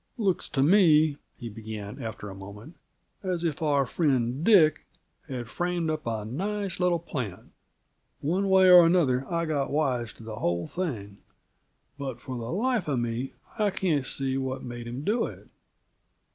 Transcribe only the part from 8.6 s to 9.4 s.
and another